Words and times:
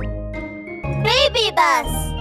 Baby 0.00 1.50
Bus! 1.54 2.12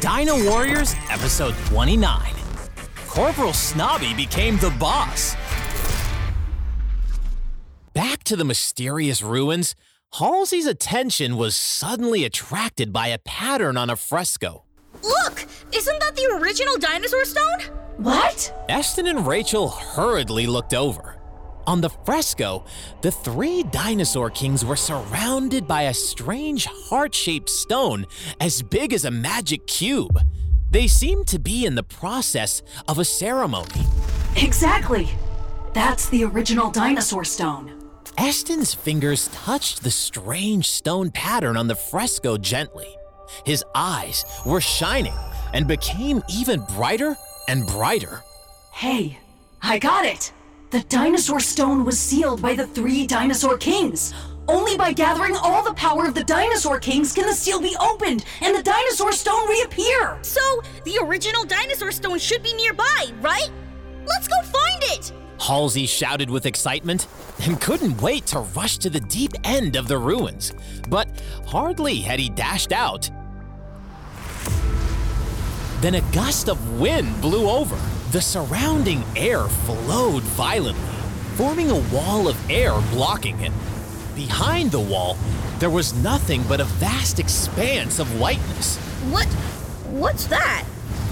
Dino 0.00 0.42
Warriors, 0.44 0.94
Episode 1.10 1.54
29. 1.66 2.34
Corporal 3.06 3.52
Snobby 3.52 4.14
became 4.14 4.56
the 4.58 4.70
boss. 4.78 5.36
Back 7.92 8.24
to 8.24 8.36
the 8.36 8.44
mysterious 8.44 9.22
ruins, 9.22 9.74
Halsey's 10.14 10.66
attention 10.66 11.36
was 11.36 11.54
suddenly 11.54 12.24
attracted 12.24 12.92
by 12.92 13.08
a 13.08 13.18
pattern 13.18 13.76
on 13.76 13.90
a 13.90 13.96
fresco. 13.96 14.64
Look! 15.02 15.46
Isn't 15.74 16.00
that 16.00 16.16
the 16.16 16.38
original 16.40 16.78
dinosaur 16.78 17.24
stone? 17.24 17.60
What? 17.98 18.54
Eston 18.68 19.06
and 19.06 19.26
Rachel 19.26 19.68
hurriedly 19.68 20.46
looked 20.46 20.72
over. 20.72 21.17
On 21.68 21.82
the 21.82 21.90
fresco, 21.90 22.64
the 23.02 23.10
three 23.10 23.62
dinosaur 23.62 24.30
kings 24.30 24.64
were 24.64 24.74
surrounded 24.74 25.68
by 25.68 25.82
a 25.82 25.92
strange 25.92 26.64
heart 26.64 27.14
shaped 27.14 27.50
stone 27.50 28.06
as 28.40 28.62
big 28.62 28.94
as 28.94 29.04
a 29.04 29.10
magic 29.10 29.66
cube. 29.66 30.18
They 30.70 30.86
seemed 30.86 31.26
to 31.26 31.38
be 31.38 31.66
in 31.66 31.74
the 31.74 31.82
process 31.82 32.62
of 32.88 32.98
a 32.98 33.04
ceremony. 33.04 33.82
Exactly. 34.34 35.10
That's 35.74 36.08
the 36.08 36.24
original 36.24 36.70
dinosaur 36.70 37.26
stone. 37.26 37.70
Eston's 38.16 38.72
fingers 38.72 39.28
touched 39.28 39.82
the 39.82 39.90
strange 39.90 40.70
stone 40.70 41.10
pattern 41.10 41.58
on 41.58 41.68
the 41.68 41.76
fresco 41.76 42.38
gently. 42.38 42.96
His 43.44 43.62
eyes 43.74 44.24
were 44.46 44.62
shining 44.62 45.18
and 45.52 45.68
became 45.68 46.22
even 46.30 46.60
brighter 46.60 47.14
and 47.46 47.66
brighter. 47.66 48.22
Hey, 48.72 49.18
I 49.60 49.78
got 49.78 50.06
it! 50.06 50.32
The 50.70 50.80
dinosaur 50.90 51.40
stone 51.40 51.82
was 51.86 51.98
sealed 51.98 52.42
by 52.42 52.54
the 52.54 52.66
three 52.66 53.06
dinosaur 53.06 53.56
kings. 53.56 54.12
Only 54.46 54.76
by 54.76 54.92
gathering 54.92 55.34
all 55.34 55.64
the 55.64 55.72
power 55.72 56.04
of 56.04 56.14
the 56.14 56.24
dinosaur 56.24 56.78
kings 56.78 57.14
can 57.14 57.26
the 57.26 57.32
seal 57.32 57.58
be 57.58 57.74
opened 57.80 58.26
and 58.42 58.54
the 58.54 58.62
dinosaur 58.62 59.12
stone 59.12 59.48
reappear. 59.48 60.18
So, 60.20 60.42
the 60.84 60.98
original 61.02 61.44
dinosaur 61.44 61.90
stone 61.90 62.18
should 62.18 62.42
be 62.42 62.52
nearby, 62.52 63.06
right? 63.22 63.50
Let's 64.06 64.28
go 64.28 64.36
find 64.42 64.82
it! 64.82 65.10
Halsey 65.40 65.86
shouted 65.86 66.28
with 66.28 66.44
excitement 66.44 67.06
and 67.44 67.58
couldn't 67.58 68.02
wait 68.02 68.26
to 68.26 68.40
rush 68.40 68.76
to 68.78 68.90
the 68.90 69.00
deep 69.00 69.32
end 69.44 69.74
of 69.74 69.88
the 69.88 69.96
ruins. 69.96 70.52
But 70.90 71.08
hardly 71.46 71.96
had 71.96 72.20
he 72.20 72.28
dashed 72.28 72.72
out. 72.72 73.08
Then 75.80 75.94
a 75.94 76.02
gust 76.12 76.50
of 76.50 76.78
wind 76.78 77.22
blew 77.22 77.48
over. 77.48 77.78
The 78.10 78.22
surrounding 78.22 79.04
air 79.16 79.44
flowed 79.48 80.22
violently, 80.22 80.96
forming 81.36 81.70
a 81.70 81.78
wall 81.92 82.26
of 82.26 82.50
air 82.50 82.72
blocking 82.90 83.38
it. 83.40 83.52
Behind 84.16 84.70
the 84.70 84.80
wall, 84.80 85.18
there 85.58 85.68
was 85.68 85.92
nothing 85.92 86.42
but 86.48 86.58
a 86.58 86.64
vast 86.64 87.18
expanse 87.18 87.98
of 87.98 88.18
whiteness. 88.18 88.78
What? 89.10 89.26
What's 89.90 90.26
that? 90.28 90.64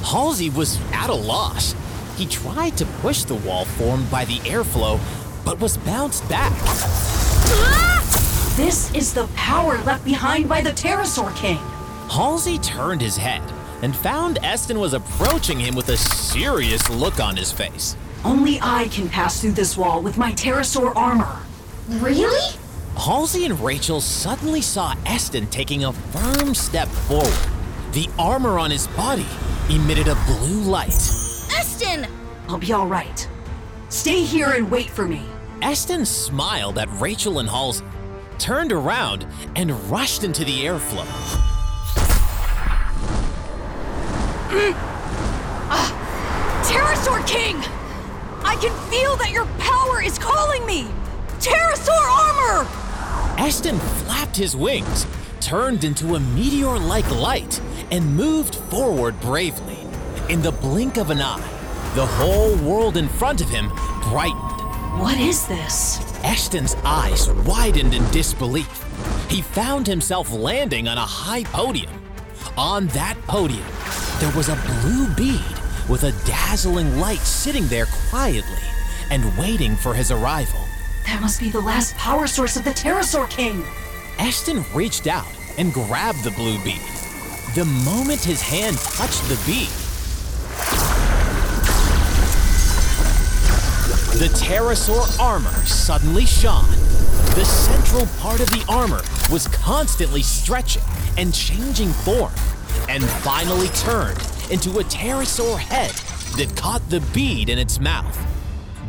Halsey 0.04 0.48
was 0.48 0.80
at 0.94 1.10
a 1.10 1.14
loss. 1.14 1.74
He 2.16 2.24
tried 2.24 2.78
to 2.78 2.86
push 3.02 3.24
the 3.24 3.34
wall 3.34 3.66
formed 3.66 4.10
by 4.10 4.24
the 4.24 4.38
airflow, 4.38 4.98
but 5.44 5.60
was 5.60 5.76
bounced 5.76 6.26
back. 6.30 6.52
Ah! 6.62 8.54
This 8.56 8.90
is 8.94 9.12
the 9.12 9.26
power 9.34 9.76
left 9.82 10.02
behind 10.02 10.48
by 10.48 10.62
the 10.62 10.70
pterosaur 10.70 11.36
king. 11.36 11.58
Halsey 12.08 12.56
turned 12.56 13.02
his 13.02 13.18
head 13.18 13.42
and 13.82 13.94
found 13.94 14.38
Eston 14.42 14.78
was 14.78 14.92
approaching 14.92 15.58
him 15.58 15.74
with 15.74 15.88
a 15.88 15.96
serious 15.96 16.88
look 16.90 17.20
on 17.20 17.36
his 17.36 17.52
face. 17.52 17.96
Only 18.24 18.58
I 18.60 18.88
can 18.88 19.08
pass 19.08 19.40
through 19.40 19.52
this 19.52 19.76
wall 19.76 20.02
with 20.02 20.18
my 20.18 20.32
pterosaur 20.32 20.94
armor. 20.96 21.38
Really? 21.88 22.56
Halsey 22.96 23.44
and 23.44 23.60
Rachel 23.60 24.00
suddenly 24.00 24.62
saw 24.62 24.94
Eston 25.04 25.46
taking 25.48 25.84
a 25.84 25.92
firm 25.92 26.54
step 26.54 26.88
forward. 26.88 27.38
The 27.92 28.08
armor 28.18 28.58
on 28.58 28.70
his 28.70 28.86
body 28.88 29.26
emitted 29.70 30.08
a 30.08 30.14
blue 30.26 30.62
light. 30.62 30.88
Eston! 30.88 32.06
I'll 32.48 32.58
be 32.58 32.72
all 32.72 32.86
right. 32.86 33.28
Stay 33.88 34.22
here 34.22 34.50
and 34.50 34.70
wait 34.70 34.90
for 34.90 35.06
me. 35.06 35.22
Eston 35.62 36.04
smiled 36.04 36.78
at 36.78 36.88
Rachel 37.00 37.38
and 37.38 37.48
Halsey, 37.48 37.84
turned 38.38 38.72
around, 38.72 39.26
and 39.54 39.72
rushed 39.90 40.24
into 40.24 40.44
the 40.44 40.64
airflow. 40.64 41.55
Pterosaur 46.62 47.26
King! 47.26 47.56
I 48.44 48.56
can 48.60 48.72
feel 48.90 49.16
that 49.16 49.30
your 49.32 49.46
power 49.58 50.02
is 50.02 50.18
calling 50.18 50.64
me! 50.66 50.86
Pterosaur 51.38 51.90
armor! 51.90 52.68
Eston 53.38 53.78
flapped 53.78 54.36
his 54.36 54.56
wings, 54.56 55.06
turned 55.40 55.84
into 55.84 56.14
a 56.14 56.20
meteor 56.20 56.78
like 56.78 57.10
light, 57.10 57.60
and 57.90 58.16
moved 58.16 58.54
forward 58.54 59.20
bravely. 59.20 59.78
In 60.28 60.42
the 60.42 60.52
blink 60.52 60.96
of 60.96 61.10
an 61.10 61.20
eye, 61.20 61.40
the 61.94 62.06
whole 62.06 62.56
world 62.56 62.96
in 62.96 63.08
front 63.08 63.40
of 63.40 63.48
him 63.48 63.68
brightened. 64.02 65.00
What 65.00 65.18
is 65.18 65.46
this? 65.46 65.98
Eston's 66.24 66.74
eyes 66.84 67.30
widened 67.30 67.94
in 67.94 68.08
disbelief. 68.10 68.84
He 69.28 69.42
found 69.42 69.86
himself 69.86 70.32
landing 70.32 70.88
on 70.88 70.98
a 70.98 71.00
high 71.00 71.44
podium. 71.44 71.92
On 72.56 72.86
that 72.88 73.16
podium, 73.26 73.66
there 74.18 74.34
was 74.34 74.48
a 74.48 74.56
blue 74.80 75.06
bead 75.14 75.44
with 75.88 76.04
a 76.04 76.12
dazzling 76.26 76.98
light 76.98 77.18
sitting 77.18 77.66
there 77.68 77.86
quietly 78.08 78.62
and 79.10 79.36
waiting 79.36 79.76
for 79.76 79.92
his 79.92 80.10
arrival. 80.10 80.60
That 81.04 81.20
must 81.20 81.38
be 81.38 81.50
the 81.50 81.60
last 81.60 81.94
power 81.96 82.26
source 82.26 82.56
of 82.56 82.64
the 82.64 82.70
Pterosaur 82.70 83.28
King. 83.28 83.62
Eston 84.18 84.64
reached 84.74 85.06
out 85.06 85.26
and 85.58 85.72
grabbed 85.72 86.24
the 86.24 86.30
blue 86.30 86.58
bead. 86.64 86.80
The 87.54 87.66
moment 87.84 88.24
his 88.24 88.40
hand 88.40 88.78
touched 88.78 89.22
the 89.28 89.38
bead, 89.46 89.68
the 94.18 94.28
pterosaur 94.28 95.20
armor 95.20 95.52
suddenly 95.66 96.24
shone. 96.24 96.85
The 97.34 97.44
central 97.44 98.06
part 98.18 98.40
of 98.40 98.48
the 98.50 98.64
armor 98.68 99.02
was 99.30 99.48
constantly 99.48 100.22
stretching 100.22 100.82
and 101.18 101.34
changing 101.34 101.92
form, 101.92 102.32
and 102.88 103.02
finally 103.04 103.68
turned 103.68 104.18
into 104.50 104.78
a 104.78 104.84
pterosaur 104.84 105.58
head 105.58 105.92
that 106.36 106.56
caught 106.56 106.88
the 106.88 107.00
bead 107.12 107.48
in 107.48 107.58
its 107.58 107.80
mouth. 107.80 108.18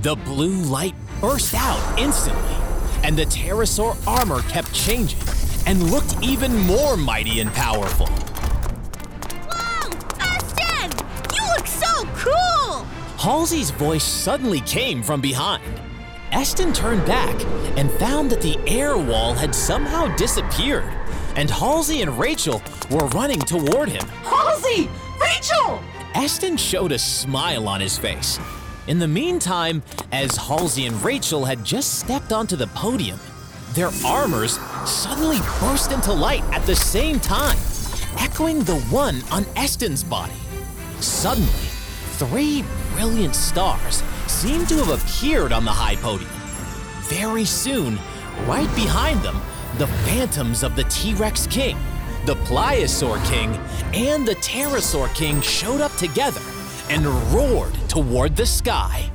The 0.02 0.16
blue 0.16 0.62
light 0.64 0.96
burst 1.20 1.54
out 1.56 2.00
instantly, 2.00 2.56
and 3.04 3.18
the 3.18 3.26
pterosaur 3.26 3.98
armor 4.08 4.42
kept 4.44 4.74
changing 4.74 5.20
and 5.66 5.92
looked 5.92 6.16
even 6.22 6.58
more 6.60 6.96
mighty 6.96 7.40
and 7.40 7.52
powerful. 7.54 8.08
Whoa! 9.50 9.90
Eston! 10.20 10.92
You 11.34 11.42
look 11.56 11.68
so 11.68 12.06
cool! 12.16 12.86
Halsey's 13.18 13.72
voice 13.72 14.04
suddenly 14.04 14.62
came 14.62 15.04
from 15.04 15.20
behind. 15.20 15.64
Eston 16.38 16.72
turned 16.72 17.04
back 17.08 17.34
and 17.80 17.90
found 17.94 18.30
that 18.30 18.44
the 18.44 18.60
air 18.68 18.96
wall 18.96 19.34
had 19.34 19.56
somehow 19.56 20.16
disappeared, 20.18 20.94
and 21.36 21.50
Halsey 21.50 22.04
and 22.04 22.20
Rachel 22.20 22.62
were 22.92 23.08
running 23.08 23.40
toward 23.40 23.90
him. 23.90 24.08
Halsey! 24.22 24.88
Rachel! 25.20 25.82
Eston 26.14 26.56
showed 26.56 26.92
a 26.92 27.00
smile 27.00 27.68
on 27.68 27.82
his 27.82 27.98
face. 27.98 28.38
In 28.86 29.00
the 29.00 29.08
meantime, 29.08 29.82
as 30.12 30.38
Halsey 30.38 30.86
and 30.86 31.04
Rachel 31.04 31.44
had 31.44 31.66
just 31.66 31.98
stepped 31.98 32.32
onto 32.32 32.56
the 32.56 32.68
podium, 32.68 33.20
their 33.74 33.90
armors 34.06 34.60
suddenly 34.86 35.40
burst 35.60 35.92
into 35.92 36.14
light 36.14 36.44
at 36.54 36.64
the 36.68 36.76
same 36.76 37.20
time, 37.20 37.58
echoing 38.20 38.60
the 38.60 38.80
one 38.92 39.24
on 39.32 39.44
Eston's 39.56 40.04
body. 40.04 40.38
Suddenly, 41.00 41.50
three 42.20 42.64
brilliant 42.94 43.34
stars 43.34 44.04
seemed 44.38 44.70
to 44.70 44.76
have 44.76 45.04
appeared 45.04 45.52
on 45.52 45.66
the 45.66 45.72
high 45.72 45.96
podium. 45.96 46.30
Very 47.10 47.44
soon, 47.44 47.98
right 48.46 48.70
behind 48.76 49.20
them, 49.24 49.42
the 49.80 49.88
phantoms 50.06 50.62
of 50.62 50.76
the 50.76 50.84
T 50.84 51.16
Rex 51.16 51.48
King, 51.48 51.76
the 52.28 52.36
Pliosaur 52.46 53.18
King, 53.26 53.56
and 53.96 54.28
the 54.28 54.36
Pterosaur 54.36 55.12
King 55.16 55.42
showed 55.42 55.82
up 55.82 55.92
together 55.94 56.42
and 56.88 57.08
roared 57.34 57.74
toward 57.90 58.36
the 58.36 58.46
sky. 58.46 59.10